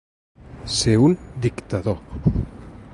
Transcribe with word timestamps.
Ser 0.77 0.95
un 1.09 1.15
dictador. 1.45 2.03